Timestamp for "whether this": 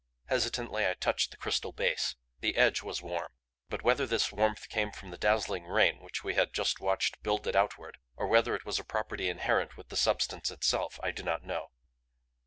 3.83-4.31